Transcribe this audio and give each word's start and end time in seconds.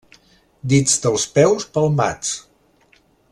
Dits 0.71 0.95
dels 1.03 1.25
peus 1.35 1.67
palmats. 1.77 2.33